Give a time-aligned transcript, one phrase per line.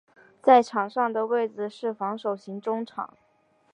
[0.41, 3.13] 在场上的位置是防守型中场。